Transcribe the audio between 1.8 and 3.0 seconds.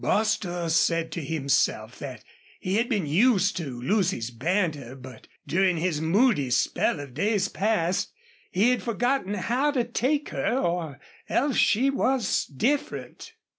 that he had